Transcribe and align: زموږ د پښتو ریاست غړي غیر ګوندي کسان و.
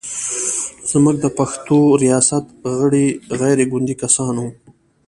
زموږ 0.91 1.15
د 1.23 1.25
پښتو 1.37 1.79
ریاست 2.03 2.45
غړي 2.79 3.07
غیر 3.39 3.57
ګوندي 3.71 3.95
کسان 4.03 4.35
و. 4.39 4.45